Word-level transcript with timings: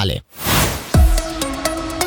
tribunale. 0.00 0.24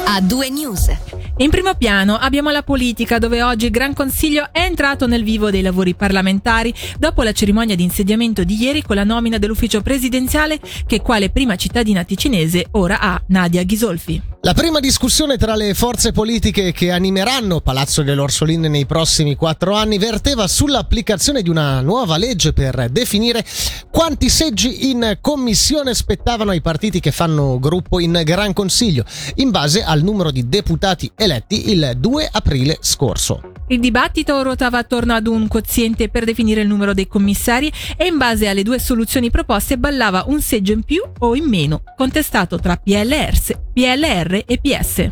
A 0.06 0.22
due 0.22 0.50
news. 0.50 0.92
In 1.38 1.50
primo 1.50 1.74
piano 1.76 2.16
abbiamo 2.16 2.52
la 2.52 2.62
politica 2.62 3.18
dove 3.18 3.42
oggi 3.42 3.66
il 3.66 3.72
Gran 3.72 3.94
Consiglio 3.94 4.50
è 4.52 4.60
entrato 4.60 5.08
nel 5.08 5.24
vivo 5.24 5.50
dei 5.50 5.62
lavori 5.62 5.96
parlamentari 5.96 6.74
dopo 7.00 7.24
la 7.24 7.32
cerimonia 7.32 7.76
di 7.76 7.84
insediamento 7.84 8.44
di 8.44 8.62
ieri 8.62 8.84
con 8.84 8.96
la 8.96 9.04
nomina 9.04 9.40
dell'ufficio 9.40 9.82
presidenziale 9.82 10.60
che 10.86 11.02
quale 11.02 11.32
prima 11.32 11.56
cittadina 11.56 12.04
ticinese 12.04 12.68
ora 12.72 13.00
ha 13.00 13.22
Nadia 13.28 13.64
Ghisolfi. 13.64 14.33
La 14.46 14.54
prima 14.54 14.82
discussione 14.82 15.38
tra 15.38 15.56
le 15.56 15.74
forze 15.74 16.12
politiche 16.12 16.74
che 16.74 16.92
animeranno 16.92 17.62
Palazzo 17.62 18.04
dell'Orsoline 18.04 18.68
nei 18.68 18.86
prossimi 18.86 19.38
quattro 19.38 19.74
anni 19.74 19.98
verteva 19.98 20.50
sull'applicazione 20.50 21.42
di 21.42 21.50
una 21.50 21.80
nuova 21.80 22.18
legge 22.18 22.52
per 22.52 22.90
definire 22.90 23.46
quanti 23.90 24.28
seggi 24.28 24.90
in 24.90 25.20
commissione 25.22 25.94
spettavano 25.94 26.52
ai 26.52 26.60
partiti 26.60 27.00
che 27.00 27.12
fanno 27.12 27.58
gruppo 27.58 28.02
in 28.02 28.20
Gran 28.26 28.52
Consiglio, 28.52 29.06
in 29.36 29.50
base 29.50 29.82
al 29.82 30.02
numero 30.02 30.30
di 30.30 30.50
deputati 30.50 31.10
eletti 31.16 31.72
il 31.72 31.94
2 31.96 32.28
aprile 32.30 32.80
scorso. 32.82 33.54
Il 33.70 33.80
dibattito 33.80 34.42
ruotava 34.44 34.80
attorno 34.80 35.14
ad 35.14 35.26
un 35.26 35.48
quoziente 35.48 36.10
per 36.10 36.26
definire 36.26 36.62
il 36.62 36.68
numero 36.68 36.94
dei 36.94 37.08
commissari 37.08 37.72
e 37.96 38.08
in 38.08 38.18
base 38.18 38.50
alle 38.50 38.62
due 38.62 38.78
soluzioni 38.78 39.32
proposte 39.32 39.78
ballava 39.78 40.26
un 40.28 40.42
seggio 40.42 40.74
in 40.74 40.84
più 40.84 41.02
o 41.20 41.34
in 41.34 41.46
meno, 41.46 41.82
contestato 41.96 42.60
tra 42.60 42.76
PLRs, 42.76 43.54
PLR 43.74 44.44
e 44.46 44.60
PS. 44.62 45.10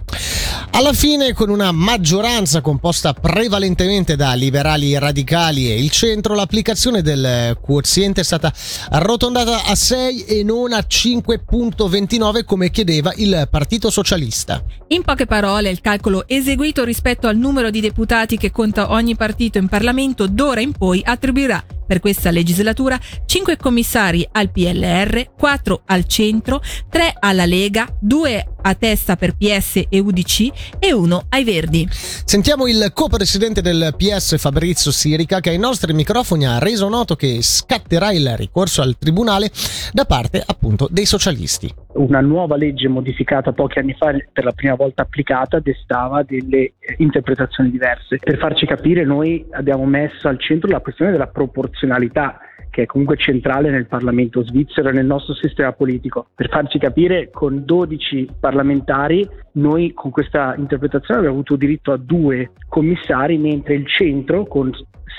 Alla 0.73 0.93
fine, 0.93 1.33
con 1.33 1.49
una 1.49 1.71
maggioranza 1.71 2.61
composta 2.61 3.13
prevalentemente 3.13 4.15
da 4.15 4.33
liberali 4.33 4.97
radicali 4.97 5.69
e 5.69 5.79
il 5.79 5.89
centro, 5.89 6.35
l'applicazione 6.35 7.01
del 7.01 7.57
quoziente 7.59 8.21
è 8.21 8.23
stata 8.23 8.53
arrotondata 8.89 9.65
a 9.65 9.75
6 9.75 10.25
e 10.25 10.43
non 10.43 10.73
a 10.73 10.85
5.29 10.87 12.45
come 12.45 12.69
chiedeva 12.69 13.11
il 13.15 13.47
Partito 13.49 13.89
Socialista. 13.89 14.63
In 14.89 15.01
poche 15.01 15.25
parole, 15.25 15.69
il 15.69 15.81
calcolo 15.81 16.27
eseguito 16.27 16.83
rispetto 16.83 17.27
al 17.27 17.37
numero 17.37 17.71
di 17.71 17.81
deputati 17.81 18.37
che 18.37 18.51
conta 18.51 18.91
ogni 18.91 19.15
partito 19.15 19.57
in 19.57 19.67
Parlamento 19.67 20.27
d'ora 20.27 20.61
in 20.61 20.71
poi 20.71 21.01
attribuirà 21.03 21.63
per 21.91 21.99
questa 21.99 22.31
legislatura 22.31 22.97
5 23.25 23.57
commissari 23.57 24.25
al 24.31 24.49
PLR, 24.49 25.31
4 25.37 25.81
al 25.87 26.05
centro, 26.05 26.61
3 26.89 27.15
alla 27.19 27.45
Lega, 27.45 27.85
2 27.99 28.53
a 28.61 28.75
testa 28.75 29.17
per 29.17 29.35
PS 29.35 29.83
e 29.89 29.99
UDC 29.99 30.51
e 30.79 30.93
1 30.93 31.25
ai 31.27 31.43
Verdi. 31.43 31.85
Sentiamo 31.91 32.67
il 32.67 32.91
co-presidente 32.93 33.61
del 33.61 33.93
PS 33.97 34.37
Fabrizio 34.37 34.89
Sirica 34.89 35.41
che 35.41 35.49
ai 35.49 35.57
nostri 35.57 35.91
microfoni 35.91 36.45
ha 36.45 36.59
reso 36.59 36.87
noto 36.87 37.17
che 37.17 37.41
scatterà 37.41 38.13
il 38.13 38.37
ricorso 38.37 38.81
al 38.81 38.95
tribunale 38.97 39.51
da 39.91 40.05
parte 40.05 40.41
appunto 40.45 40.87
dei 40.89 41.05
socialisti 41.05 41.73
una 41.93 42.21
nuova 42.21 42.55
legge 42.55 42.87
modificata 42.87 43.51
pochi 43.51 43.79
anni 43.79 43.93
fa 43.93 44.13
per 44.31 44.43
la 44.43 44.51
prima 44.51 44.75
volta 44.75 45.03
applicata 45.03 45.59
destava 45.59 46.23
delle 46.23 46.73
eh, 46.79 46.95
interpretazioni 46.97 47.69
diverse. 47.69 48.17
Per 48.17 48.37
farci 48.37 48.65
capire 48.65 49.03
noi 49.03 49.45
abbiamo 49.51 49.85
messo 49.85 50.27
al 50.27 50.39
centro 50.39 50.69
la 50.69 50.79
questione 50.79 51.11
della 51.11 51.27
proporzionalità 51.27 52.39
che 52.71 52.83
è 52.83 52.85
comunque 52.85 53.17
centrale 53.17 53.69
nel 53.69 53.85
Parlamento 53.85 54.43
svizzero 54.43 54.89
e 54.89 54.93
nel 54.93 55.05
nostro 55.05 55.35
sistema 55.35 55.73
politico. 55.73 56.27
Per 56.33 56.49
farci 56.49 56.79
capire, 56.79 57.29
con 57.29 57.65
12 57.65 58.29
parlamentari, 58.39 59.27
noi 59.53 59.91
con 59.93 60.09
questa 60.09 60.55
interpretazione 60.57 61.19
abbiamo 61.19 61.35
avuto 61.35 61.57
diritto 61.57 61.91
a 61.91 61.97
due 61.97 62.51
commissari, 62.69 63.37
mentre 63.37 63.75
il 63.75 63.85
centro, 63.87 64.45
con 64.45 64.71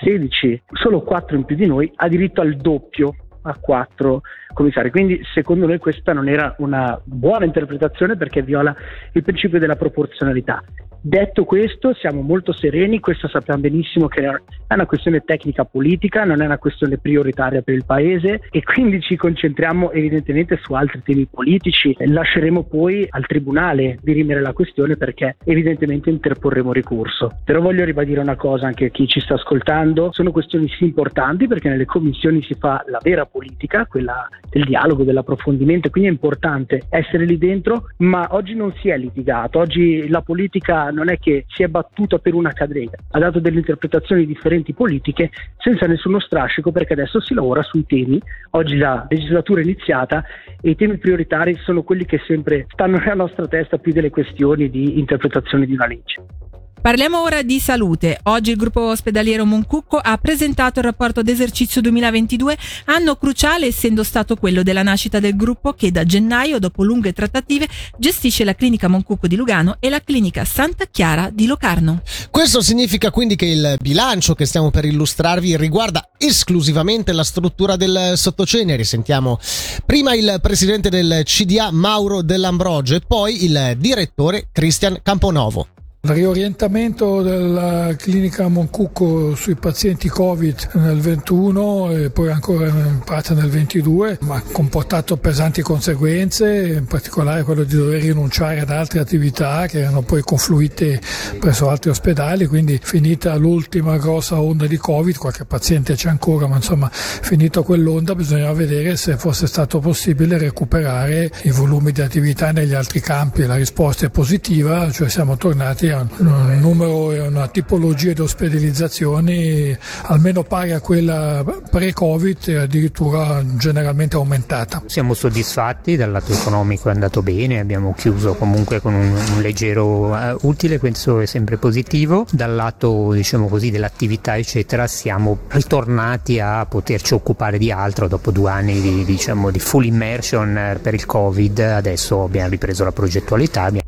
16, 0.03 0.63
solo 0.73 1.03
4 1.03 1.37
in 1.37 1.45
più 1.45 1.55
di 1.55 1.67
noi, 1.67 1.93
ha 1.95 2.09
diritto 2.09 2.41
al 2.41 2.57
doppio 2.57 3.15
a 3.43 3.57
quattro 3.61 4.23
commissari. 4.53 4.91
Quindi 4.91 5.21
secondo 5.33 5.67
noi 5.67 5.79
questa 5.79 6.13
non 6.13 6.29
era 6.29 6.55
una 6.59 7.01
buona 7.05 7.45
interpretazione 7.45 8.17
perché 8.17 8.43
viola 8.43 8.75
il 9.13 9.23
principio 9.23 9.59
della 9.59 9.77
proporzionalità. 9.77 10.63
Detto 11.05 11.43
questo, 11.43 11.95
siamo 11.95 12.21
molto 12.21 12.53
sereni, 12.53 13.01
questo 13.01 13.27
sappiamo 13.27 13.63
benissimo 13.63 14.07
che 14.07 14.25
è 14.25 14.73
una 14.73 14.87
questione 14.87 15.25
tecnica 15.25 15.65
politica, 15.65 16.23
non 16.23 16.41
è 16.41 16.45
una 16.45 16.59
questione 16.59 16.97
prioritaria 16.97 17.61
per 17.61 17.75
il 17.75 17.85
Paese 17.85 18.43
e 18.49 18.63
quindi 18.63 19.01
ci 19.01 19.17
concentriamo 19.17 19.91
evidentemente 19.91 20.61
su 20.63 20.75
altri 20.75 21.03
temi 21.03 21.27
politici. 21.27 21.93
Lasceremo 21.99 22.63
poi 22.63 23.05
al 23.11 23.27
Tribunale 23.27 23.99
dirimere 24.01 24.41
la 24.41 24.53
questione 24.53 24.97
perché 24.97 25.39
evidentemente 25.45 26.09
interporremo 26.09 26.73
ricorso. 26.73 27.41
Però 27.45 27.61
voglio 27.61 27.85
ribadire 27.85 28.21
una 28.21 28.37
cosa 28.37 28.69
anche 28.69 28.85
a 28.85 28.91
chi 28.91 29.09
ci 29.09 29.19
sta 29.19 29.35
ascoltando, 29.35 30.13
sono 30.13 30.31
questioni 30.31 30.69
sì 30.69 30.85
importanti 30.85 31.49
perché 31.49 31.69
nelle 31.69 31.85
commissioni 31.85 32.45
si 32.45 32.55
fa 32.55 32.85
la 32.87 33.01
vera 33.03 33.27
politica, 33.27 33.87
quella 33.87 34.29
del 34.49 34.63
dialogo, 34.63 35.03
dell'approfondimento, 35.03 35.91
quindi 35.91 36.11
è 36.11 36.13
importante 36.13 36.83
essere 36.91 37.25
lì 37.25 37.39
dentro, 37.39 37.87
ma 37.99 38.29
oggi 38.31 38.55
non 38.55 38.73
si 38.77 38.89
è 38.89 38.97
litigato, 38.97 39.59
oggi 39.59 40.07
la 40.07 40.21
politica 40.21 40.91
non 40.93 41.11
è 41.11 41.19
che 41.19 41.45
si 41.49 41.63
è 41.63 41.69
battuta 41.69 42.19
per 42.19 42.35
una 42.35 42.53
cadrega, 42.53 42.99
ha 43.11 43.19
dato 43.19 43.41
delle 43.41 43.59
interpretazioni 43.59 44.27
differenti 44.27 44.73
politiche 44.73 45.31
senza 45.59 45.87
nessuno 45.87 46.21
strascico 46.21 46.71
perché 46.71 46.93
adesso 46.93 47.21
si 47.21 47.35
lavora 47.35 47.63
sui 47.63 47.85
temi. 47.87 48.21
Oggi 48.51 48.77
la 48.77 49.07
legislatura 49.09 49.61
è 49.61 49.65
iniziata 49.65 50.25
e 50.61 50.71
i 50.71 50.77
temi 50.77 50.99
prioritari 50.99 51.57
sono 51.57 51.83
quelli 51.83 52.05
che 52.05 52.21
sempre 52.27 52.67
stanno 52.69 52.99
nella 52.99 53.15
nostra 53.15 53.47
testa 53.49 53.79
più 53.79 53.93
delle 53.93 54.11
questioni 54.11 54.71
di 54.71 54.99
interpretazione 54.99 55.67
di 55.67 55.73
una 55.73 55.87
legge. 55.87 56.52
Parliamo 56.83 57.23
ora 57.23 57.43
di 57.43 57.61
salute. 57.61 58.19
Oggi 58.25 58.51
il 58.51 58.57
gruppo 58.57 58.89
ospedaliero 58.89 59.47
Moncucco 59.47 59.99
ha 59.99 60.19
presentato 60.19 60.81
il 60.81 60.87
rapporto 60.87 61.23
d'esercizio 61.23 61.81
2022, 61.81 62.59
anno 62.87 63.15
cruciale 63.15 63.67
essendo 63.67 64.03
stato 64.03 64.35
quello 64.35 64.65
della 64.65 64.83
nascita 64.83 65.21
del 65.21 65.37
gruppo 65.37 65.75
che 65.75 65.93
da 65.93 66.03
gennaio, 66.03 66.59
dopo 66.59 66.83
lunghe 66.83 67.13
trattative, 67.13 67.69
gestisce 67.97 68.43
la 68.43 68.57
clinica 68.57 68.89
Moncucco 68.89 69.29
di 69.29 69.37
Lugano 69.37 69.77
e 69.79 69.91
la 69.91 70.01
clinica 70.01 70.45
Santa 70.45 70.87
Chiara 70.91 71.31
di 71.33 71.47
Locarno. 71.47 72.03
Questo 72.33 72.61
significa 72.61 73.13
quindi 73.13 73.37
che 73.37 73.47
il 73.47 73.77
bilancio 73.81 74.35
che 74.35 74.45
stiamo 74.45 74.71
per 74.71 74.85
illustrarvi 74.85 75.57
riguarda 75.57 76.11
esclusivamente 76.19 77.13
la 77.13 77.23
struttura 77.23 77.77
del 77.77 78.15
sottoceneri. 78.17 78.83
Sentiamo 78.83 79.39
prima 79.87 80.15
il 80.15 80.41
presidente 80.43 80.89
del 80.89 81.23
CDA 81.23 81.71
Mauro 81.71 82.23
Dell'Ambrogio 82.23 82.97
e 82.97 83.03
poi 83.07 83.45
il 83.45 83.77
direttore 83.79 84.49
Cristian 84.51 84.99
Camponovo. 85.01 85.69
Il 86.05 86.15
riorientamento 86.15 87.23
della 87.23 87.95
clinica 87.97 88.49
Moncucco 88.49 89.37
sui 89.37 89.55
pazienti 89.55 90.09
Covid 90.09 90.71
nel 90.73 90.99
21 90.99 91.93
e 91.93 92.11
poi 92.11 92.29
ancora 92.33 92.67
in 92.67 93.03
parte 93.05 93.35
nel 93.35 93.49
22 93.49 94.19
ha 94.27 94.43
comportato 94.51 95.17
pesanti 95.17 95.63
conseguenze, 95.63 96.73
in 96.77 96.87
particolare 96.87 97.45
quello 97.45 97.63
di 97.63 97.77
dover 97.77 98.03
rinunciare 98.03 98.59
ad 98.59 98.71
altre 98.71 98.99
attività 98.99 99.67
che 99.69 99.79
erano 99.79 100.03
poi 100.03 100.23
confluite 100.23 101.01
presso 101.39 101.71
altri 101.71 101.91
ospedali, 101.91 102.47
quindi 102.47 102.81
finita 102.83 103.37
l'ultima 103.37 103.97
grossa 103.97 104.41
onda 104.41 104.67
di 104.67 104.79
Covid, 104.79 105.17
qualche 105.17 105.45
paziente 105.45 105.95
c'è 105.95 106.09
ancora, 106.09 106.49
ma 106.49 106.57
insomma 106.57 106.91
finito 106.91 107.63
quell'onda 107.63 108.17
bisognava 108.17 108.55
vedere 108.55 108.97
se 108.97 109.17
fosse 109.17 109.47
stato 109.47 109.79
possibile 109.79 110.37
recuperare 110.37 111.31
i 111.43 111.51
volumi 111.53 111.93
di 111.93 112.01
attività 112.01 112.51
negli 112.51 112.75
altri 112.75 112.99
campi. 112.99 113.47
La 113.47 113.55
risposta 113.55 114.07
è 114.07 114.11
positiva, 114.11 114.91
cioè 114.91 115.09
siamo 115.09 115.37
tornati 115.37 115.91
un 116.01 116.59
numero 116.61 117.13
e 117.13 117.21
una 117.21 117.49
tipologia 117.49 118.13
di 118.13 118.21
ospedalizzazioni 118.21 119.77
almeno 120.03 120.43
pari 120.43 120.73
a 120.73 120.81
quella 120.81 121.45
pre-Covid 121.71 122.39
e 122.49 122.57
addirittura 122.57 123.43
generalmente 123.57 124.17
aumentata. 124.17 124.83
Siamo 124.87 125.15
soddisfatti, 125.15 125.97
dal 125.97 126.11
lato 126.11 126.33
economico 126.33 126.89
è 126.89 126.93
andato 126.93 127.23
bene, 127.23 127.61
abbiamo 127.61 127.95
chiuso 127.97 128.35
comunque 128.35 128.81
con 128.81 128.95
un, 128.95 129.13
un 129.35 129.41
leggero 129.41 130.11
uh, 130.11 130.37
utile, 130.43 130.79
questo 130.79 131.21
è 131.21 131.27
sempre 131.27 131.57
positivo. 131.57 132.27
Dal 132.31 132.55
lato 132.55 133.13
diciamo 133.13 133.49
così, 133.49 133.71
dell'attività 133.71 134.37
eccetera 134.37 134.87
siamo 134.87 135.41
ritornati 135.49 136.41
a 136.41 136.65
poterci 136.67 137.15
occupare 137.15 137.59
di 137.59 137.71
altro 137.71 138.09
dopo 138.09 138.31
due 138.31 138.51
anni 138.51 138.81
di, 138.81 139.05
diciamo, 139.05 139.51
di 139.51 139.59
full 139.59 139.85
immersion 139.85 140.79
per 140.81 140.95
il 140.95 141.07
Covid, 141.07 141.59
adesso 141.59 142.23
abbiamo 142.23 142.49
ripreso 142.49 142.85
la 142.85 142.93
progettualità. 142.93 143.82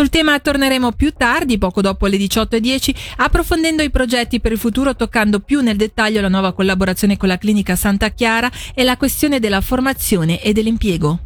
Sul 0.00 0.08
tema 0.08 0.40
torneremo 0.40 0.92
più 0.92 1.12
tardi, 1.14 1.58
poco 1.58 1.82
dopo 1.82 2.06
le 2.06 2.16
18.10, 2.16 2.94
approfondendo 3.16 3.82
i 3.82 3.90
progetti 3.90 4.40
per 4.40 4.52
il 4.52 4.56
futuro, 4.56 4.96
toccando 4.96 5.40
più 5.40 5.60
nel 5.60 5.76
dettaglio 5.76 6.22
la 6.22 6.28
nuova 6.28 6.54
collaborazione 6.54 7.18
con 7.18 7.28
la 7.28 7.36
clinica 7.36 7.76
Santa 7.76 8.08
Chiara 8.08 8.50
e 8.74 8.82
la 8.82 8.96
questione 8.96 9.40
della 9.40 9.60
formazione 9.60 10.40
e 10.40 10.54
dell'impiego. 10.54 11.18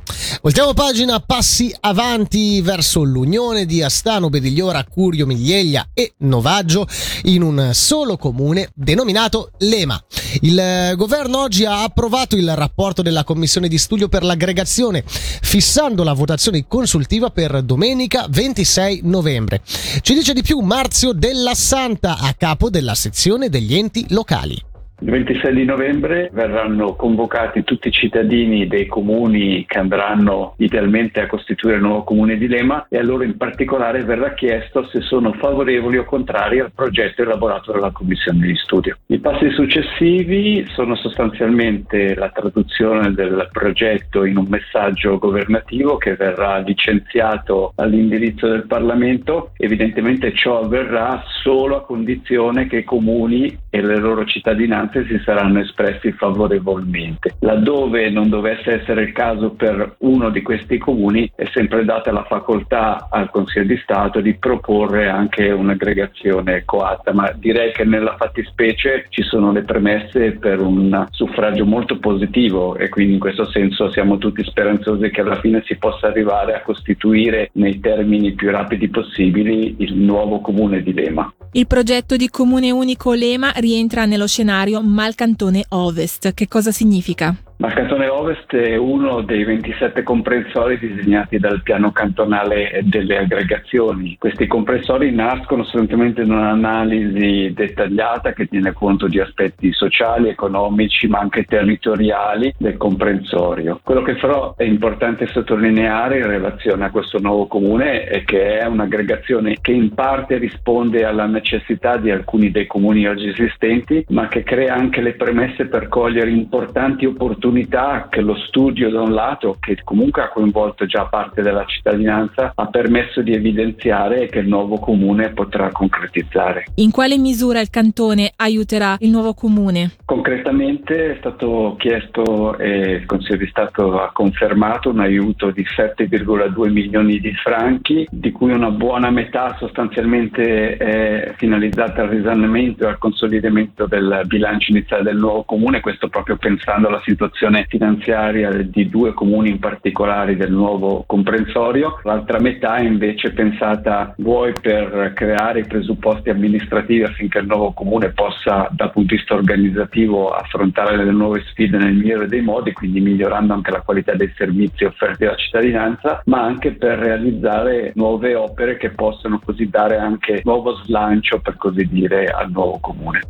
Voltiamo 0.42 0.74
pagina, 0.74 1.20
passi 1.20 1.72
avanti 1.80 2.60
verso 2.62 3.04
l'unione 3.04 3.64
di 3.64 3.80
Astano, 3.80 4.28
Bedigliora, 4.28 4.82
Curio, 4.82 5.24
Miglieglia 5.24 5.90
e 5.94 6.14
Novaggio 6.18 6.88
in 7.24 7.42
un 7.42 7.70
solo 7.72 8.16
comune 8.16 8.70
denominato 8.74 9.52
Lema. 9.58 10.02
Il 10.40 10.94
governo 10.96 11.38
oggi 11.38 11.64
ha 11.64 11.84
approvato 11.84 12.34
il 12.34 12.52
rapporto 12.56 13.02
della 13.02 13.22
commissione 13.22 13.68
di 13.68 13.78
studio 13.78 14.08
per 14.08 14.24
l'aggregazione, 14.24 15.04
fissando 15.06 16.02
la 16.02 16.12
votazione 16.12 16.66
consultiva 16.66 17.30
per 17.30 17.62
domenica 17.62 18.26
20 18.28 18.63
26 18.64 19.00
novembre. 19.04 19.60
Ci 20.00 20.14
dice 20.14 20.32
di 20.32 20.42
più 20.42 20.58
Marzio 20.60 21.12
della 21.12 21.54
Santa 21.54 22.18
a 22.18 22.32
capo 22.32 22.70
della 22.70 22.94
sezione 22.94 23.48
degli 23.48 23.76
enti 23.76 24.06
locali. 24.08 24.72
Il 25.00 25.10
26 25.10 25.54
di 25.54 25.64
novembre 25.64 26.30
verranno 26.32 26.94
convocati 26.94 27.64
tutti 27.64 27.88
i 27.88 27.92
cittadini 27.92 28.68
dei 28.68 28.86
comuni 28.86 29.66
che 29.66 29.78
andranno 29.78 30.54
idealmente 30.58 31.20
a 31.20 31.26
costituire 31.26 31.76
il 31.76 31.82
nuovo 31.82 32.04
comune 32.04 32.36
di 32.36 32.46
Lema 32.46 32.86
e 32.88 32.98
a 32.98 33.02
loro 33.02 33.24
in 33.24 33.36
particolare 33.36 34.04
verrà 34.04 34.34
chiesto 34.34 34.86
se 34.86 35.00
sono 35.00 35.32
favorevoli 35.32 35.98
o 35.98 36.04
contrari 36.04 36.60
al 36.60 36.70
progetto 36.72 37.22
elaborato 37.22 37.72
dalla 37.72 37.90
commissione 37.90 38.46
di 38.46 38.54
studio. 38.54 38.96
I 39.06 39.18
passi 39.18 39.50
successivi 39.50 40.64
sono 40.68 40.94
sostanzialmente 40.94 42.14
la 42.14 42.30
traduzione 42.30 43.12
del 43.12 43.48
progetto 43.50 44.24
in 44.24 44.36
un 44.36 44.46
messaggio 44.48 45.18
governativo 45.18 45.96
che 45.96 46.14
verrà 46.14 46.58
licenziato 46.58 47.72
all'indirizzo 47.76 48.46
del 48.48 48.66
Parlamento. 48.66 49.50
Evidentemente 49.56 50.32
ciò 50.34 50.60
avverrà 50.60 51.22
solo 51.42 51.76
a 51.76 51.84
condizione 51.84 52.68
che 52.68 52.78
i 52.78 52.84
comuni 52.84 53.58
e 53.68 53.82
le 53.82 53.98
loro 53.98 54.24
cittadinanze 54.24 54.83
maggioranze 54.84 55.06
si 55.06 55.18
saranno 55.24 55.60
espressi 55.60 56.12
favorevolmente. 56.12 57.36
Laddove 57.40 58.10
non 58.10 58.28
dovesse 58.28 58.80
essere 58.80 59.02
il 59.02 59.12
caso 59.12 59.50
per 59.50 59.96
uno 59.98 60.30
di 60.30 60.42
questi 60.42 60.78
comuni 60.78 61.30
è 61.34 61.48
sempre 61.52 61.84
data 61.84 62.12
la 62.12 62.24
facoltà 62.24 63.08
al 63.10 63.30
Consiglio 63.30 63.66
di 63.66 63.80
Stato 63.82 64.20
di 64.20 64.34
proporre 64.34 65.08
anche 65.08 65.50
un'aggregazione 65.50 66.64
coatta, 66.64 67.12
ma 67.12 67.32
direi 67.34 67.72
che 67.72 67.84
nella 67.84 68.16
fattispecie 68.16 69.06
ci 69.08 69.22
sono 69.22 69.52
le 69.52 69.62
premesse 69.62 70.32
per 70.32 70.60
un 70.60 71.06
suffragio 71.10 71.64
molto 71.64 71.98
positivo 71.98 72.76
e 72.76 72.88
quindi 72.88 73.14
in 73.14 73.20
questo 73.20 73.46
senso 73.46 73.90
siamo 73.90 74.18
tutti 74.18 74.44
speranzosi 74.44 75.10
che 75.10 75.20
alla 75.20 75.40
fine 75.40 75.62
si 75.64 75.76
possa 75.76 76.08
arrivare 76.08 76.54
a 76.54 76.62
costituire 76.62 77.50
nei 77.54 77.80
termini 77.80 78.32
più 78.32 78.50
rapidi 78.50 78.88
possibili 78.88 79.76
il 79.78 79.94
nuovo 79.94 80.40
comune 80.40 80.82
di 80.82 80.92
Lema. 80.92 81.32
Il 81.56 81.68
progetto 81.68 82.16
di 82.16 82.30
comune 82.30 82.72
unico 82.72 83.12
Lema 83.12 83.52
rientra 83.54 84.06
nello 84.06 84.26
scenario 84.26 84.82
Malcantone 84.82 85.64
Ovest. 85.68 86.34
Che 86.34 86.48
cosa 86.48 86.72
significa? 86.72 87.32
Ma 87.56 87.68
il 87.68 87.74
cantone 87.74 88.08
Ovest 88.08 88.52
è 88.56 88.76
uno 88.76 89.20
dei 89.20 89.44
27 89.44 90.02
comprensori 90.02 90.76
disegnati 90.76 91.38
dal 91.38 91.62
piano 91.62 91.92
cantonale 91.92 92.80
delle 92.82 93.18
aggregazioni. 93.18 94.16
Questi 94.18 94.48
comprensori 94.48 95.12
nascono 95.12 95.62
sostanzialmente 95.62 96.24
da 96.24 96.34
un'analisi 96.34 97.52
dettagliata 97.54 98.32
che 98.32 98.46
tiene 98.46 98.72
conto 98.72 99.06
di 99.06 99.20
aspetti 99.20 99.72
sociali, 99.72 100.28
economici, 100.28 101.06
ma 101.06 101.20
anche 101.20 101.44
territoriali 101.44 102.52
del 102.58 102.76
comprensorio. 102.76 103.78
Quello 103.84 104.02
che 104.02 104.14
però 104.14 104.54
è 104.56 104.64
importante 104.64 105.26
sottolineare 105.26 106.18
in 106.18 106.26
relazione 106.26 106.86
a 106.86 106.90
questo 106.90 107.20
nuovo 107.20 107.46
comune 107.46 108.04
è 108.04 108.24
che 108.24 108.58
è 108.58 108.66
un'aggregazione 108.66 109.58
che 109.60 109.72
in 109.72 109.94
parte 109.94 110.38
risponde 110.38 111.04
alla 111.04 111.26
necessità 111.26 111.98
di 111.98 112.10
alcuni 112.10 112.50
dei 112.50 112.66
comuni 112.66 113.06
oggi 113.06 113.28
esistenti, 113.28 114.04
ma 114.08 114.26
che 114.26 114.42
crea 114.42 114.74
anche 114.74 115.00
le 115.00 115.12
premesse 115.12 115.66
per 115.66 115.88
cogliere 115.88 116.30
importanti 116.30 117.06
opportunità 117.06 117.42
opportunità 117.44 118.08
che 118.10 118.20
lo 118.22 118.34
studio 118.36 118.90
da 118.90 119.02
un 119.02 119.12
lato, 119.12 119.56
che 119.60 119.76
comunque 119.84 120.22
ha 120.22 120.28
coinvolto 120.28 120.86
già 120.86 121.04
parte 121.04 121.42
della 121.42 121.64
cittadinanza, 121.66 122.52
ha 122.54 122.66
permesso 122.66 123.20
di 123.20 123.34
evidenziare 123.34 124.22
e 124.22 124.28
che 124.28 124.38
il 124.38 124.48
nuovo 124.48 124.78
comune 124.78 125.30
potrà 125.30 125.70
concretizzare. 125.70 126.64
In 126.76 126.90
quale 126.90 127.18
misura 127.18 127.60
il 127.60 127.68
cantone 127.70 128.32
aiuterà 128.36 128.96
il 129.00 129.10
nuovo 129.10 129.34
comune? 129.34 129.92
Concretamente 130.04 131.12
è 131.12 131.16
stato 131.18 131.76
chiesto 131.78 132.56
e 132.58 132.92
il 132.92 133.06
Consiglio 133.06 133.38
di 133.38 133.46
Stato 133.48 134.00
ha 134.00 134.10
confermato 134.12 134.88
un 134.88 135.00
aiuto 135.00 135.50
di 135.50 135.64
7,2 135.64 136.70
milioni 136.70 137.18
di 137.18 137.34
franchi, 137.34 138.06
di 138.10 138.32
cui 138.32 138.52
una 138.52 138.70
buona 138.70 139.10
metà 139.10 139.54
sostanzialmente 139.58 140.76
è 140.76 141.34
finalizzata 141.36 142.02
al 142.02 142.08
risanamento 142.08 142.84
e 142.84 142.88
al 142.88 142.98
consolidamento 142.98 143.86
del 143.86 144.22
bilancio 144.26 144.70
iniziale 144.70 145.02
del 145.02 145.16
nuovo 145.16 145.42
comune, 145.42 145.80
questo 145.80 146.08
proprio 146.08 146.36
pensando 146.36 146.88
alla 146.88 147.00
situazione 147.04 147.32
situazione 147.34 147.66
finanziaria 147.68 148.50
di 148.52 148.88
due 148.88 149.12
comuni 149.12 149.50
in 149.50 149.58
particolare 149.58 150.36
del 150.36 150.52
nuovo 150.52 151.02
comprensorio, 151.06 151.98
l'altra 152.04 152.38
metà 152.38 152.76
è 152.76 152.84
invece 152.84 153.32
pensata 153.32 154.14
vuoi 154.18 154.52
per 154.60 155.12
creare 155.14 155.60
i 155.60 155.66
presupposti 155.66 156.30
amministrativi 156.30 157.02
affinché 157.02 157.40
il 157.40 157.46
nuovo 157.46 157.72
comune 157.72 158.10
possa 158.10 158.68
dal 158.70 158.92
punto 158.92 159.14
di 159.14 159.16
vista 159.16 159.34
organizzativo 159.34 160.30
affrontare 160.30 160.96
le 160.96 161.10
nuove 161.10 161.42
sfide 161.48 161.76
nel 161.76 161.94
migliore 161.94 162.28
dei 162.28 162.40
modi, 162.40 162.72
quindi 162.72 163.00
migliorando 163.00 163.52
anche 163.52 163.72
la 163.72 163.82
qualità 163.82 164.14
dei 164.14 164.32
servizi 164.36 164.84
offerti 164.84 165.24
alla 165.24 165.36
cittadinanza, 165.36 166.22
ma 166.26 166.42
anche 166.42 166.72
per 166.72 166.98
realizzare 166.98 167.92
nuove 167.96 168.34
opere 168.34 168.76
che 168.76 168.90
possano 168.90 169.40
così 169.44 169.68
dare 169.68 169.96
anche 169.96 170.40
nuovo 170.44 170.76
slancio, 170.84 171.40
per 171.40 171.56
così 171.56 171.86
dire, 171.88 172.26
al 172.26 172.50
nuovo 172.50 172.78
comune. 172.78 173.20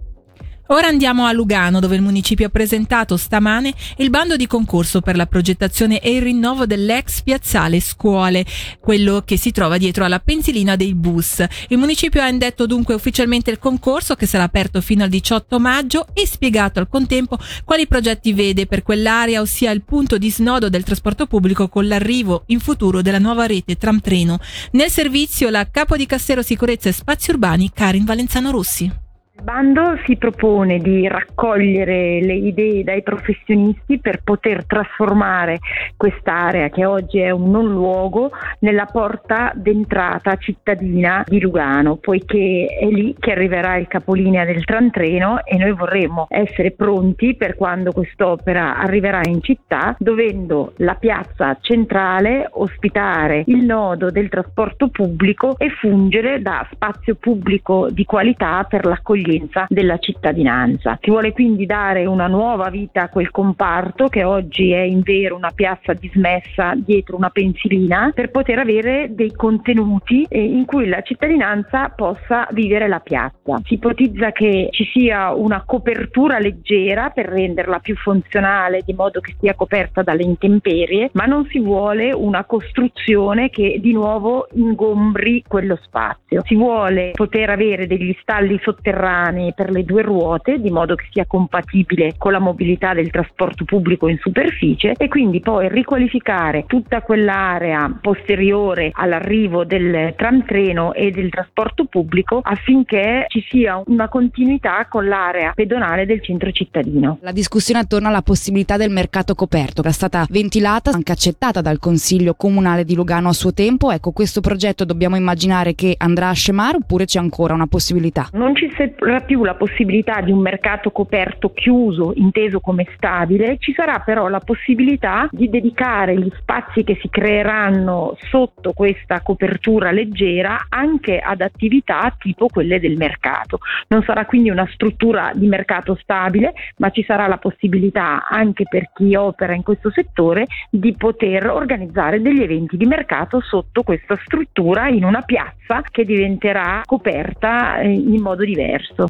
Ora 0.69 0.87
andiamo 0.87 1.27
a 1.27 1.33
Lugano, 1.33 1.79
dove 1.79 1.97
il 1.97 2.01
municipio 2.01 2.47
ha 2.47 2.49
presentato 2.49 3.19
stamane 3.19 3.75
il 3.99 4.09
bando 4.09 4.35
di 4.35 4.47
concorso 4.47 5.03
per 5.03 5.15
la 5.15 5.27
progettazione 5.27 6.01
e 6.01 6.17
il 6.17 6.23
rinnovo 6.23 6.65
dell'ex 6.65 7.21
piazzale 7.21 7.81
scuole, 7.81 8.47
quello 8.81 9.21
che 9.27 9.37
si 9.37 9.51
trova 9.51 9.77
dietro 9.77 10.07
alla 10.07 10.21
pensilina 10.21 10.75
dei 10.75 10.95
bus. 10.95 11.45
Il 11.69 11.77
municipio 11.77 12.23
ha 12.23 12.29
indetto 12.29 12.65
dunque 12.65 12.95
ufficialmente 12.95 13.51
il 13.51 13.59
concorso 13.59 14.15
che 14.15 14.25
sarà 14.25 14.45
aperto 14.45 14.81
fino 14.81 15.05
al 15.05 15.11
18 15.11 15.61
maggio 15.61 16.07
e 16.15 16.27
spiegato 16.27 16.79
al 16.79 16.89
contempo 16.89 17.39
quali 17.63 17.87
progetti 17.87 18.33
vede 18.33 18.65
per 18.67 18.83
quell'area, 18.83 19.43
ossia 19.43 19.71
il 19.71 19.83
punto 19.83 20.17
di 20.17 20.31
snodo 20.31 20.71
del 20.71 20.83
trasporto 20.83 21.27
pubblico 21.27 21.69
con 21.69 21.87
l'arrivo 21.87 22.45
in 22.47 22.61
futuro 22.61 23.03
della 23.03 23.19
nuova 23.19 23.45
rete 23.45 23.77
tram 23.77 24.01
treno. 24.01 24.39
Nel 24.73 24.89
servizio 24.89 25.51
la 25.51 25.69
capo 25.71 25.95
di 25.99 26.07
Cassero 26.07 26.41
Sicurezza 26.41 26.89
e 26.89 26.93
Spazi 26.93 27.33
Urbani 27.33 27.71
Karin 27.71 28.07
Valenzano 28.07 28.51
Rossi. 28.51 29.04
Bando 29.45 29.99
si 30.07 30.17
propone 30.17 30.79
di 30.79 31.07
raccogliere 31.07 32.19
le 32.23 32.33
idee 32.33 32.83
dai 32.83 33.03
professionisti 33.03 33.99
per 33.99 34.23
poter 34.25 34.65
trasformare 34.65 35.59
quest'area 35.99 36.71
che 36.71 36.87
oggi 36.87 37.19
è 37.19 37.29
un 37.29 37.51
non 37.51 37.71
luogo 37.71 38.31
nella 38.61 38.87
porta 38.87 39.53
d'entrata 39.55 40.37
cittadina 40.37 41.23
di 41.27 41.41
Lugano, 41.41 41.97
poiché 41.97 42.69
è 42.81 42.87
lì 42.87 43.15
che 43.19 43.33
arriverà 43.33 43.77
il 43.77 43.87
capolinea 43.87 44.47
del 44.47 44.65
trantreno 44.65 45.45
e 45.45 45.59
noi 45.59 45.73
vorremmo 45.73 46.25
essere 46.31 46.71
pronti 46.71 47.37
per 47.37 47.55
quando 47.55 47.93
quest'opera 47.93 48.79
arriverà 48.79 49.21
in 49.25 49.43
città, 49.43 49.95
dovendo 49.99 50.73
la 50.77 50.95
piazza 50.95 51.59
centrale 51.61 52.49
ospitare 52.51 53.43
il 53.49 53.63
nodo 53.63 54.09
del 54.11 54.31
trasporto 54.31 54.89
pubblico 54.89 55.59
e 55.59 55.69
fungere 55.69 56.41
da 56.41 56.67
spazio 56.73 57.15
pubblico 57.17 57.91
di 57.91 58.07
qualità 58.07 58.65
per 58.67 58.87
l'accoglienza 58.87 59.33
l'accoglienza 59.35 59.67
della 59.69 59.99
cittadinanza. 59.99 60.99
Si 61.01 61.11
vuole 61.11 61.33
quindi 61.33 61.67
dare 61.67 62.07
una 62.07 62.27
nuova 62.27 62.71
vita 62.71 63.03
a 63.03 63.09
quel 63.09 63.31
comparto 63.31 64.09
che 64.09 64.25
oggi 64.25 64.73
è 64.73 64.81
in 64.81 65.01
vero 65.01 65.37
una 65.37 65.51
piazza 65.55 65.93
dismessa 65.93 66.75
dietro 66.77 67.17
una 67.17 67.31
pensilina 67.31 68.11
per 68.15 68.31
poter 68.31 68.59
avere 68.59 69.09
dei 69.11 69.33
contenuti 69.33 70.27
eh, 70.29 70.43
in 70.43 70.65
cui 70.65 70.89
la 70.89 71.03
cittadinanza 71.03 71.89
possa 71.91 72.47
vivere 72.53 72.89
la 72.89 73.01
piazza. 73.01 73.61
Si 73.65 73.75
ipotizza 73.75 74.33
che 74.33 74.69
ci 74.71 74.85
sia 74.93 75.33
una 75.35 75.63
copertura 75.65 76.39
leggera 76.39 77.11
per 77.11 77.27
renderla 77.27 77.79
più 77.79 77.97
funzionale 77.97 78.83
di 78.85 78.93
modo 78.93 79.21
che 79.21 79.35
sia 79.41 79.55
coperta 79.55 80.03
dalle 80.03 80.23
intemperie, 80.23 81.11
ma 81.13 81.25
non 81.25 81.47
si 81.47 81.59
vuole 81.59 82.13
una 82.13 82.45
costruzione 82.45 83.51
che 83.51 83.79
di 83.81 83.93
nuovo 83.93 84.47
ingombri 84.53 85.43
quello 85.47 85.79
spazio. 85.83 86.43
Si 86.45 86.55
vuole 86.55 87.13
poter 87.15 87.51
avere 87.51 87.87
degli 87.87 88.17
stalli 88.21 88.59
sotterranei 88.63 89.24
temporanei 89.25 89.53
per 89.55 89.71
le 89.71 89.85
due 89.85 90.03
ruote 90.03 90.59
di 90.59 90.71
modo 90.71 90.95
che 90.95 91.07
sia 91.11 91.25
compatibile 91.27 92.15
con 92.19 92.33
la 92.33 92.39
mobilità 92.39 92.93
del 92.93 93.11
trasporto 93.11 93.65
pubblico 93.65 94.09
in 94.09 94.19
superficie 94.19 94.95
e 94.97 95.09
quindi 95.09 95.41
poi 95.41 95.69
riqualificare 95.69 96.65
tutta 96.67 97.03
quell'area 97.03 97.99
posteriore 98.01 98.91
all'arrivo 98.93 99.65
del 99.65 100.15
tram 100.17 100.45
treno 100.45 100.93
e 100.93 101.11
del 101.11 101.31
trasporto 101.31 101.85
pubblico 101.87 102.41
affinché 102.43 103.27
ci 103.29 103.45
sia 103.49 103.81
una 103.87 104.09
continuità 104.09 104.87
con 104.89 105.07
l'area 105.07 105.53
pedonale 105.55 106.07
del 106.07 106.23
centro 106.23 106.51
cittadino. 106.51 107.19
La 107.23 107.33
discussione 107.33 107.81
attorno 107.81 108.09
alla 108.09 108.23
possibilità 108.23 108.77
del 108.77 108.91
mercato 108.91 109.35
coperto 109.35 109.81
era 109.81 109.93
stata 109.93 110.27
ventilata, 110.29 110.91
anche 110.91 111.13
accettata 111.13 111.61
dal 111.61 111.79
Consiglio 111.79 112.35
Comunale 112.35 112.85
di 112.85 112.95
Lugano 112.95 113.29
a 113.29 113.33
suo 113.33 113.53
tempo. 113.53 113.91
Ecco, 113.91 114.13
questo 114.13 114.41
progetto 114.41 114.85
dobbiamo 114.85 115.17
immaginare 115.17 115.75
che 115.75 115.95
andrà 115.97 116.29
a 116.29 116.33
scemare 116.33 116.77
oppure 116.77 117.05
c'è 117.05 117.19
ancora 117.19 117.55
una 117.55 117.67
possibilità? 117.67 118.29
Non 118.33 118.55
ci 118.55 118.71
sarà 119.05 119.21
più 119.21 119.45
la 119.45 119.55
possibilità 119.55 120.21
di 120.21 120.33
un 120.33 120.41
mercato 120.41 120.91
coperto 120.91 121.53
chiuso, 121.53 122.13
inteso 122.17 122.61
come 122.61 122.87
stabile, 122.97 123.57
ci 123.59 123.73
sarà 123.75 124.01
però 124.01 124.29
la 124.29 124.41
possibilità 124.41 125.29
di 125.31 125.49
dedicare 125.49 126.17
gli 126.17 126.31
spazi 126.39 126.85
che 126.85 126.99
si 127.01 127.09
creeranno 127.09 128.17
sotto 128.19 128.73
questa 128.73 129.21
copertura 129.21 129.91
leggera 129.91 130.67
anche 130.69 131.19
ad 131.19 131.41
attività 131.41 132.15
tipo 132.19 132.49
quelle 132.49 132.81
del 132.81 132.97
mercato. 132.97 133.59
Non 133.89 134.03
sarà 134.03 134.25
quindi 134.25 134.51
una 134.51 134.69
struttura 134.73 135.31
di 135.35 135.47
mercato 135.47 135.97
stabile, 136.01 136.55
ma 136.79 136.91
ci 136.91 137.05
sarà 137.05 137.27
la 137.27 137.39
possibilità 137.39 138.27
anche 138.27 138.65
per 138.69 138.91
chi 138.95 139.15
opera 139.15 139.55
in 139.55 139.63
questo 139.63 139.91
settore 139.91 140.47
di 140.71 140.95
poter 140.97 141.49
organizzare 141.49 142.21
degli 142.21 142.43
eventi 142.43 142.77
di 142.77 142.87
mercato 142.87 143.41
sotto 143.41 143.83
questa 143.83 144.19
struttura 144.25 144.89
in 144.89 145.05
una 145.05 145.23
piazza 145.23 145.83
che 145.91 146.05
diventerà 146.05 146.83
coperta 146.85 147.79
eh, 147.79 147.91
in 147.91 148.21
modo 148.21 148.45
diverso. 148.45 149.04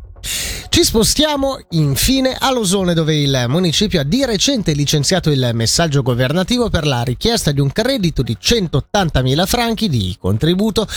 Ci 0.75 0.83
spostiamo 0.83 1.61
infine 1.71 2.37
a 2.37 2.51
Losone 2.51 2.95
dove 2.95 3.15
il 3.15 3.45
municipio 3.47 4.01
ha 4.01 4.03
di 4.03 4.25
recente 4.25 4.73
licenziato 4.73 5.31
il 5.31 5.51
messaggio 5.55 6.03
governativo 6.03 6.69
per 6.69 6.85
la 6.85 7.03
richiesta 7.05 7.53
di 7.53 7.61
un 7.61 7.71
credito 7.71 8.23
di 8.23 8.37
180.000 8.43 9.47
franchi 9.47 9.89
di 9.89 10.17
contributo 10.19 10.89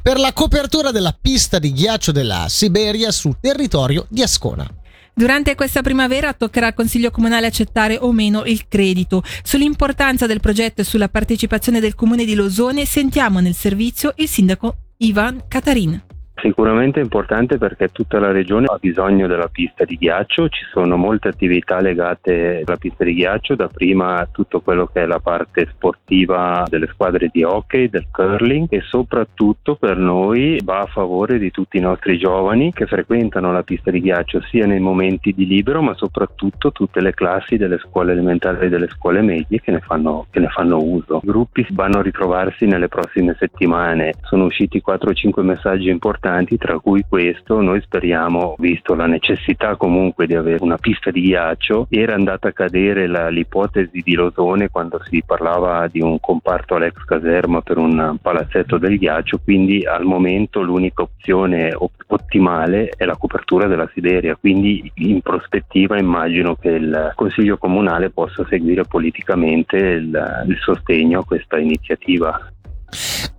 per 0.00 0.18
la 0.18 0.32
copertura 0.32 0.90
della 0.90 1.14
pista 1.20 1.58
di 1.58 1.74
ghiaccio 1.74 2.12
della 2.12 2.46
Siberia 2.48 3.12
sul 3.12 3.36
territorio 3.38 4.06
di 4.08 4.22
Ascona. 4.22 4.66
Durante 5.12 5.54
questa 5.54 5.82
primavera 5.82 6.32
toccherà 6.32 6.68
al 6.68 6.74
Consiglio 6.74 7.10
Comunale 7.10 7.44
accettare 7.44 7.98
o 8.00 8.12
meno 8.12 8.42
il 8.46 8.66
credito. 8.68 9.22
Sull'importanza 9.42 10.26
del 10.26 10.40
progetto 10.40 10.80
e 10.80 10.84
sulla 10.84 11.10
partecipazione 11.10 11.80
del 11.80 11.94
Comune 11.94 12.24
di 12.24 12.34
Losone 12.34 12.86
sentiamo 12.86 13.40
nel 13.40 13.54
servizio 13.54 14.14
il 14.16 14.30
sindaco 14.30 14.76
Ivan 14.96 15.44
Katarin. 15.46 16.05
Sicuramente 16.38 17.00
è 17.00 17.02
importante 17.02 17.56
perché 17.56 17.88
tutta 17.88 18.18
la 18.18 18.30
regione 18.30 18.66
ha 18.68 18.76
bisogno 18.78 19.26
della 19.26 19.48
pista 19.48 19.84
di 19.84 19.96
ghiaccio, 19.96 20.50
ci 20.50 20.64
sono 20.70 20.98
molte 20.98 21.28
attività 21.28 21.80
legate 21.80 22.62
alla 22.64 22.76
pista 22.76 23.04
di 23.04 23.14
ghiaccio, 23.14 23.54
da 23.54 23.68
prima 23.68 24.28
tutto 24.30 24.60
quello 24.60 24.86
che 24.86 25.02
è 25.02 25.06
la 25.06 25.18
parte 25.18 25.66
sportiva 25.72 26.64
delle 26.68 26.88
squadre 26.88 27.30
di 27.32 27.42
hockey, 27.42 27.88
del 27.88 28.08
curling 28.10 28.66
e 28.68 28.82
soprattutto 28.82 29.76
per 29.76 29.96
noi 29.96 30.60
va 30.62 30.80
a 30.80 30.86
favore 30.86 31.38
di 31.38 31.50
tutti 31.50 31.78
i 31.78 31.80
nostri 31.80 32.18
giovani 32.18 32.70
che 32.70 32.84
frequentano 32.84 33.50
la 33.50 33.62
pista 33.62 33.90
di 33.90 34.02
ghiaccio 34.02 34.42
sia 34.42 34.66
nei 34.66 34.80
momenti 34.80 35.32
di 35.32 35.46
libero 35.46 35.80
ma 35.80 35.94
soprattutto 35.94 36.70
tutte 36.70 37.00
le 37.00 37.14
classi 37.14 37.56
delle 37.56 37.78
scuole 37.78 38.12
elementari 38.12 38.66
e 38.66 38.68
delle 38.68 38.88
scuole 38.88 39.22
medie 39.22 39.60
che 39.62 39.70
ne 39.70 39.80
fanno, 39.80 40.26
che 40.30 40.40
ne 40.40 40.48
fanno 40.48 40.82
uso. 40.82 41.20
I 41.22 41.26
gruppi 41.26 41.66
vanno 41.70 42.00
a 42.00 42.02
ritrovarsi 42.02 42.66
nelle 42.66 42.88
prossime 42.88 43.34
settimane, 43.38 44.12
sono 44.20 44.44
usciti 44.44 44.82
4-5 44.86 45.40
messaggi 45.40 45.88
importanti 45.88 46.24
importanti, 46.26 46.56
tra 46.56 46.78
cui 46.78 47.04
questo 47.08 47.60
noi 47.60 47.80
speriamo, 47.80 48.56
visto 48.58 48.94
la 48.94 49.06
necessità 49.06 49.76
comunque 49.76 50.26
di 50.26 50.34
avere 50.34 50.62
una 50.62 50.76
pista 50.76 51.10
di 51.10 51.22
ghiaccio, 51.22 51.86
era 51.88 52.14
andata 52.14 52.48
a 52.48 52.52
cadere 52.52 53.06
la, 53.06 53.28
l'ipotesi 53.28 54.02
di 54.02 54.14
Losone 54.14 54.68
quando 54.68 55.00
si 55.08 55.22
parlava 55.24 55.86
di 55.86 56.00
un 56.00 56.18
comparto 56.20 56.74
all'ex 56.74 57.04
caserma 57.04 57.60
per 57.60 57.78
un 57.78 58.16
palazzetto 58.20 58.78
del 58.78 58.98
ghiaccio, 58.98 59.40
quindi 59.42 59.84
al 59.86 60.04
momento 60.04 60.62
l'unica 60.62 61.02
opzione 61.02 61.72
ottimale 62.08 62.90
è 62.96 63.04
la 63.04 63.16
copertura 63.16 63.66
della 63.66 63.88
Siberia, 63.94 64.36
quindi 64.36 64.90
in 64.96 65.20
prospettiva 65.20 65.98
immagino 65.98 66.56
che 66.56 66.70
il 66.70 67.12
Consiglio 67.14 67.56
Comunale 67.56 68.10
possa 68.10 68.44
seguire 68.48 68.84
politicamente 68.84 69.76
il, 69.76 70.44
il 70.48 70.56
sostegno 70.60 71.20
a 71.20 71.24
questa 71.24 71.58
iniziativa. 71.58 72.50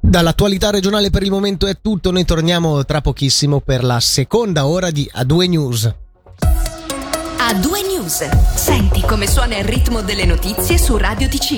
Dall'attualità 0.07 0.69
regionale 0.69 1.09
per 1.09 1.21
il 1.21 1.31
momento 1.31 1.67
è 1.67 1.75
tutto, 1.81 2.11
noi 2.11 2.23
torniamo 2.23 2.85
tra 2.85 3.01
pochissimo 3.01 3.59
per 3.59 3.83
la 3.83 3.99
seconda 3.99 4.65
ora 4.65 4.89
di 4.89 5.07
A2 5.13 5.49
News. 5.49 5.93
A2 7.37 7.87
News, 7.91 8.55
senti 8.55 9.01
come 9.01 9.27
suona 9.27 9.57
il 9.57 9.65
ritmo 9.65 10.01
delle 10.01 10.23
notizie 10.23 10.77
su 10.77 10.95
Radio 10.95 11.27
Ticino. 11.27 11.55